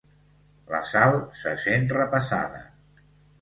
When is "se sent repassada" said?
1.41-2.65